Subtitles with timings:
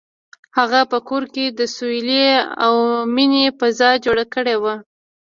[0.57, 2.25] هغه په کور کې د سولې
[2.65, 2.73] او
[3.15, 4.75] مینې فضا جوړه کړې وه.